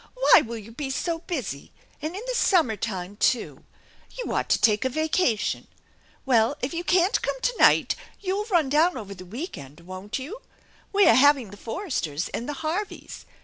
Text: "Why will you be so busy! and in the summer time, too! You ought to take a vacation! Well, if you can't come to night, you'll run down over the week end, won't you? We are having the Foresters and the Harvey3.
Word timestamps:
"Why 0.15 0.41
will 0.43 0.57
you 0.57 0.71
be 0.71 0.89
so 0.89 1.19
busy! 1.19 1.71
and 2.01 2.15
in 2.15 2.23
the 2.27 2.33
summer 2.33 2.75
time, 2.75 3.17
too! 3.17 3.63
You 4.17 4.33
ought 4.33 4.49
to 4.49 4.59
take 4.59 4.83
a 4.83 4.89
vacation! 4.89 5.67
Well, 6.25 6.57
if 6.59 6.73
you 6.73 6.83
can't 6.83 7.21
come 7.21 7.39
to 7.39 7.53
night, 7.59 7.95
you'll 8.19 8.45
run 8.45 8.67
down 8.67 8.97
over 8.97 9.13
the 9.13 9.27
week 9.27 9.59
end, 9.59 9.81
won't 9.81 10.17
you? 10.17 10.41
We 10.91 11.05
are 11.07 11.13
having 11.13 11.51
the 11.51 11.55
Foresters 11.55 12.29
and 12.29 12.49
the 12.49 12.55
Harvey3. 12.65 13.25